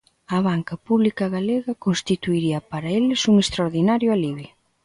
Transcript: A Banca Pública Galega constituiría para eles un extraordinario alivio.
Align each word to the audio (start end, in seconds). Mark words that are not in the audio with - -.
A 0.35 0.37
Banca 0.47 0.75
Pública 0.87 1.25
Galega 1.35 1.73
constituiría 1.85 2.59
para 2.71 2.91
eles 2.99 3.21
un 3.31 3.35
extraordinario 3.43 4.09
alivio. 4.11 4.53